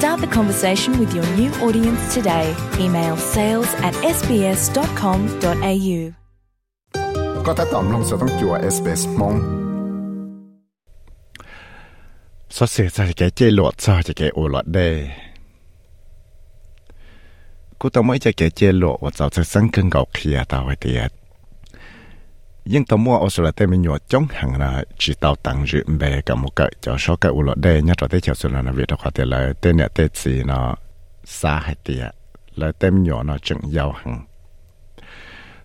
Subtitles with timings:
[0.00, 2.54] Start the conversation with your new audience today.
[2.78, 5.60] Email sales at sbs.com.au
[7.44, 9.40] Có thể tóm lòng sở thông chùa SBS mong.
[12.50, 15.08] Sở sẽ sẽ cái chế luật sở sẽ cái luật đề.
[17.78, 20.66] Cô tao mới sẽ cái chế luật và tao sẽ sáng cân gọc khía tao
[20.66, 21.19] hay tiệt
[22.64, 25.66] nhưng tao mua ở số là tên mình nhọ chống hàng là chỉ tao tăng
[25.66, 28.34] dự bè cả một cái cho số cái u lọ đây nhớ cho tới chiều
[28.34, 30.76] xuân là việc đó có thể là tên nhà tên gì nó
[31.24, 32.14] xa hay tiệt
[32.54, 34.26] là tên nhỏ nó chừng giàu hàng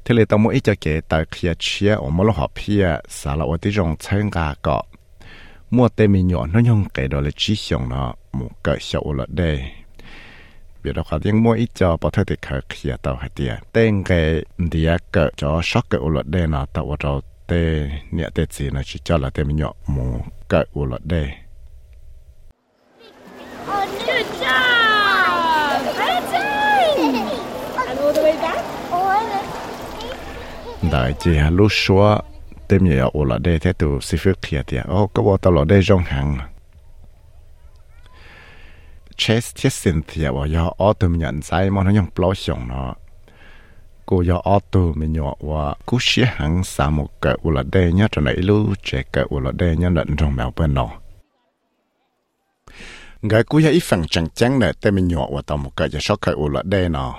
[0.05, 2.97] thế là tao mua ít cho kể tại kia chia ở một lúc học kia
[3.09, 4.83] xả là ở tí trong chân gà cọ
[5.69, 8.77] mua tên mình nhỏ nó nhung cái đó là chỉ xong nó, một cái
[10.86, 12.95] sầu là đây biết đó khá tiếng mua ít cho bảo thôi thì khởi kia
[13.02, 16.97] tao hay tiệt tên cái địa cái cho sót cái là đây nó tao vào
[17.03, 20.19] đó tên nhẹ tên gì nó chỉ cho là tên mình nhỏ một
[20.50, 21.30] cái là đây
[23.67, 25.81] Good job!
[25.97, 27.30] Well done!
[27.88, 28.66] And all the way back.
[30.92, 32.22] đại chỉ lúc xóa
[32.67, 35.53] tên mình nhỏ là đây thế tụ sĩ phước kia tiệt ô cái bộ tao
[35.53, 36.55] là đây trong hàng
[39.17, 42.67] chest thiết sinh thì vào do auto mình nhận sai mà nó dùng bao xong
[42.67, 42.94] nó
[44.05, 47.93] cô do auto mình nhỏ và cú xé hằng sa một cái u là đây
[47.93, 50.89] nhá cho này lưu chế cái u là đây nhá lẫn trong mèo bên nó
[53.21, 55.89] người cú ya ít phần chẳng chẳng này tên mình nhỏ và tao một cái
[55.89, 57.16] cho sót cái u là đây nó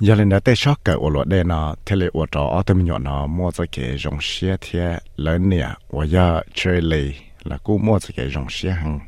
[0.00, 2.74] giờ lên đã tới sót cái u là đây nó thế là u trò auto
[2.74, 7.14] mình nhỏ nó mua cho cái dòng xe thế lớn nè và giờ chơi lì
[7.44, 9.00] là cú mua cho cái dòng xe hằng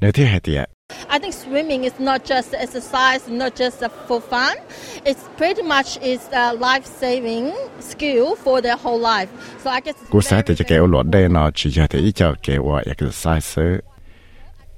[0.00, 0.70] nơi thế hệ tiệt
[1.10, 4.56] I think swimming is not just exercise, not just for fun.
[5.04, 9.28] It's pretty much is a life-saving skill for their whole life.
[9.64, 9.96] So I guess.
[10.10, 13.62] Cú sai thì cho kẻ luật đây nó chỉ cho thì cho kẻ qua exercise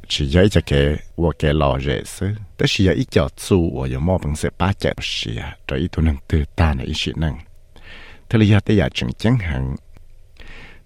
[0.09, 2.27] chỉ dạy cho kẻ qua kẻ lò rễ sứ.
[2.57, 5.81] Tất chỉ dạy cho chú và giờ mò bằng sẽ ba chạy sĩ à, rồi
[5.81, 7.39] ít tu năng tư ta này ít sĩ năng.
[8.29, 9.77] Thế là giờ tới giờ chứng chẳng hạn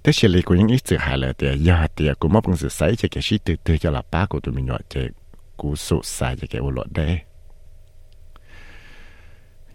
[0.04, 2.68] thế xử lý của những ít sự hại là thì giờ thì cũng mong sự
[2.68, 5.08] sấy cho cái sĩ từ từ cho là ba của tụi mình nhỏ chế
[5.56, 7.20] cú sụ sai cho cái ô lọt đấy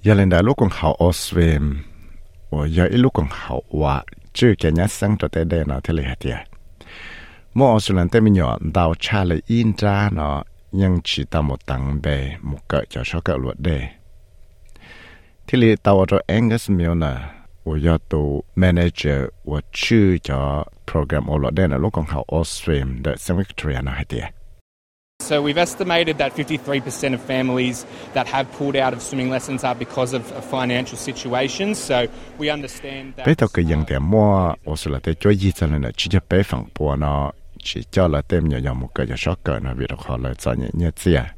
[0.01, 1.75] giờ lên đại lúc còn học Oswim
[2.49, 5.79] và giờ ít lúc còn học và chưa cái nhát sang cho tới đây nó
[5.83, 6.31] thế là thì
[7.57, 11.65] mỗi Australia tới mình nhỏ, đào cha là in ra nó nhưng chỉ ta một
[11.65, 13.87] tầng bề một cỡ cho số cỡ luật đề.
[15.47, 17.17] Thì lì tàu cho Angus Milner
[17.66, 18.18] 我要到
[18.56, 24.28] manager 我去咗 program 我落的呢，路更好 Austrian 的 St Victoria 那系啲。
[25.20, 29.74] So we've estimated that 53% of families that have pulled out of swimming lessons are
[29.76, 31.76] because of of financial situations.
[31.76, 33.24] So we understand that.
[33.26, 41.28] 俾到佢用点么，我说了，对做医生呢，只就俾放波呢，只叫了点有有冇个就少个呢，为了好了做嘢嘢子啊。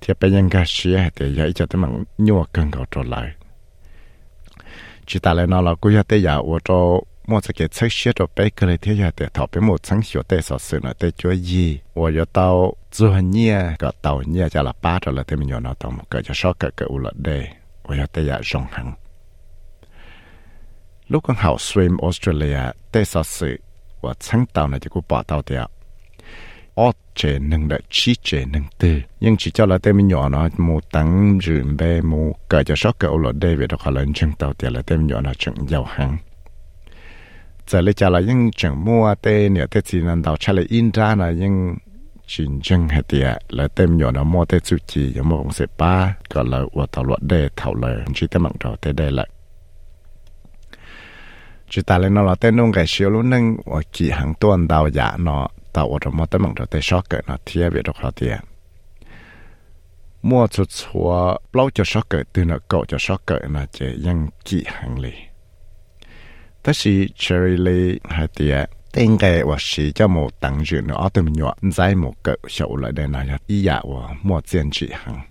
[0.00, 3.34] 贴俾人家写系有一只点样尿更高出来，只
[5.18, 7.06] 打来呢了，估要得呀，我做。
[7.28, 17.44] 我这个测试着背个来天下的，头边冇曾学的少事呢，得做医，我要到做业个到业就了八着了，对面有那到个就少个个无了的，
[17.82, 18.96] 我要得呀上行。
[21.08, 23.60] 如果好 swim Australia 的少事，
[24.00, 25.68] 我曾到呢就给报道掉。
[27.15, 29.01] chế nâng đã chi chế nâng tư.
[29.19, 32.75] Nhưng chỉ cho là tên mình nhỏ nó mô tăng rừng bè, mô cả cho
[32.77, 35.21] sót cờ ô lọt đê về đó khỏi lên chân tàu tiền là tên nhỏ
[35.21, 36.17] nó chẳng giàu hẳn.
[37.67, 40.65] Giờ lấy cho là nhưng chẳng mua tê nữa tê chỉ nâng đầu chả lại
[40.69, 41.75] in ra là nhưng
[42.27, 45.53] chuyện chân hệ tiệt là tên nhỏ nó mua tê chú chỉ giống một ông
[45.53, 48.91] sếp ba gọi là và tàu lọt đê thảo lời chỉ tên mạng đầu tê
[48.91, 49.29] đây lại.
[51.69, 54.67] Chỉ ta lên nó là tên nông cái siêu luôn nâng và chỉ hàng tuần
[54.67, 57.95] đào giả nó tạo trong một tấm bằng trở tay cỡ nó thiết bị đọc
[57.99, 58.37] hạt tiền
[60.21, 63.85] mua cho chúa lâu cho sót cỡ, từ nó cậu cho sót cỡ nó chỉ
[64.05, 65.13] ยัง kỹ hàng lì.
[66.63, 70.95] Tất sĩ Cherry Lee hai tiền tên cái và sĩ cho một tăng dự nó
[70.95, 74.69] ở tầm nhỏ giải một cỡ sầu lại đây này ý dạ và mua tiền
[74.71, 75.21] chỉ hàng.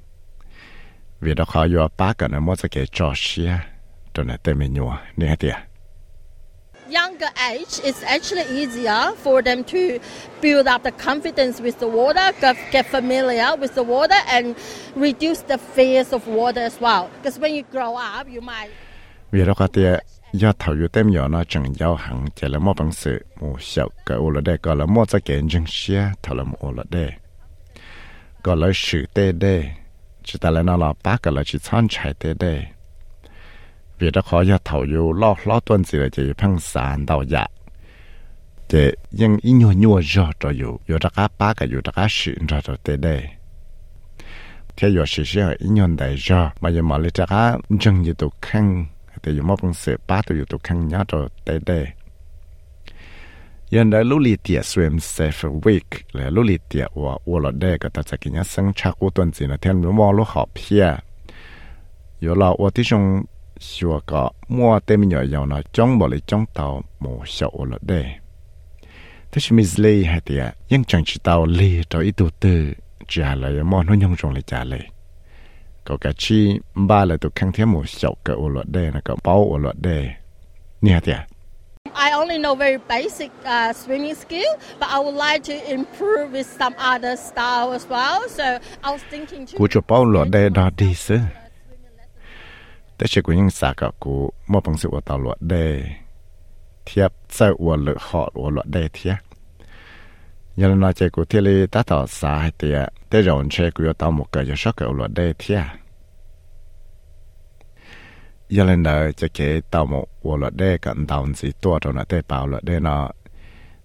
[1.20, 3.58] Vì đó khó yếu ba cỡ nó mua cho cái trò xia,
[4.14, 5.54] cho nên tên mình nhỏ, nè tiền
[6.90, 9.98] younger age, it's actually easier for them to
[10.40, 14.56] build up the confidence with the water, get, get familiar with the water, and
[14.96, 17.08] reduce the fears of water as well.
[17.16, 18.70] Because when you grow up, you might.
[19.32, 19.98] vì đó cái thể
[20.32, 23.54] do thầu yu tem nhỏ nó chẳng giao hàng chỉ là mua bằng sự mua
[23.60, 26.72] sầu cái ô là đây có là mua cho cái chân xia thầu là mua
[26.72, 27.10] là đây
[28.42, 29.70] có là sự tê đây
[30.24, 32.64] chỉ ta là nó là ba cái là chỉ chọn chạy tê đây
[34.00, 37.22] vì đã khó do thầu yêu lo lo tuần gì là chỉ phăng sản đầu
[37.22, 37.46] dạ
[38.72, 41.92] để nhưng ít nhiều nhiều rõ cho yêu yêu đó cá ba cái yêu đó
[41.96, 43.22] cá sự rõ cho tê đây
[44.76, 48.02] thế yu sự sự ít nhiều đại rõ mà giờ mà lấy ra cả chân
[48.02, 48.86] như tụ khăn
[49.22, 51.86] thì yêu mà bằng sự ba tụ tụ khăn nhá cho tê đây
[53.70, 57.50] yên đại lúc li tiệt swim safe week là lúc li tiệt và và là
[57.50, 59.56] đây cái ta sẽ kinh nghiệm sinh chắc của tuần gì là
[63.68, 64.24] ชัวก็
[64.56, 66.66] มัวเต็มหน่อยยาวนะจ้องบ่เลยจ้องเตา
[67.00, 68.00] หมูเสียวละเด้
[69.30, 70.42] ถ้าชิมิสเลยฮะเตีย
[70.72, 72.60] ยังจังชิเตาเลยเตาอีตัวตื้อ
[73.10, 74.84] จ่าเลยมอนหุ่นยงจงเลยจ่าเลย
[75.86, 76.38] ก็กะชี
[76.88, 79.96] บ้าเลยตัวข้างเทียหมูเสียวก็อวดเด้นะก็เป้าอวดเด้
[80.84, 81.20] นี่ฮะเตีย
[82.06, 86.46] I only know very basic uh, swimming skill, but I would like to improve with
[86.60, 88.28] some other style as well.
[88.28, 88.46] So
[88.86, 89.58] I was thinking to.
[89.58, 91.18] Cô cho bao lọ đây đó đi xứ.
[93.00, 94.14] แต่เชกุยิงสากกู
[94.50, 95.64] มอปังสิวตาลวดได้
[96.84, 99.14] เทียบเจ้าอวลึกหออวลวดได้เทีย
[100.58, 105.60] ยันนอเจกูเทลีตาต่อสาเตียแต่รอนเชกูยตาหมกเกยชอกเกอลวดได้เทีย
[108.54, 109.38] ยันนอจะเก
[109.72, 112.98] ตาหมกอวลวดได้กันดาวสีตัวตรงนั้นได้เปล่าลวดได้นอ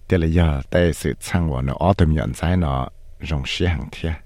[0.06, 0.40] เทลีย
[0.70, 2.74] แต่สืบช่างวันนออตมยันใจนอ
[3.28, 4.25] รงเสียงเทีย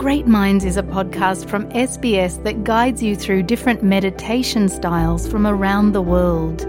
[0.00, 5.46] Great Minds is a podcast from SBS that guides you through different meditation styles from
[5.46, 6.66] around the world.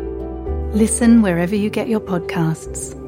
[0.75, 3.00] Listen wherever you get your podcasts.